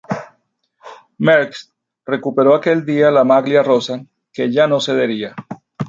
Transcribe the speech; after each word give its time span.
Merckx 1.19 1.69
recuperó 2.07 2.55
aquel 2.55 2.83
día 2.87 3.11
la 3.11 3.23
maglia 3.23 3.61
rosa, 3.61 4.03
que 4.33 4.51
ya 4.51 4.65
no 4.65 4.81
cedería. 4.81 5.35